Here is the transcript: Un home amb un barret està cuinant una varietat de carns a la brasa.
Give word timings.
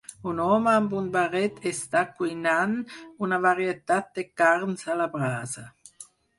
Un 0.29 0.39
home 0.43 0.69
amb 0.77 0.95
un 0.99 1.11
barret 1.15 1.59
està 1.73 2.01
cuinant 2.23 2.75
una 3.29 3.41
varietat 3.47 4.11
de 4.19 4.27
carns 4.45 4.91
a 4.95 5.01
la 5.05 5.11
brasa. 5.17 5.71